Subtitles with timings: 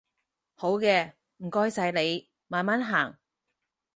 [0.55, 3.19] 好嘅，唔該晒你，慢慢行